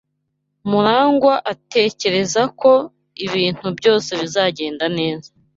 [0.69, 2.71] Murangwa atekereza ko
[3.25, 5.29] ibintu byose bizagenda neza.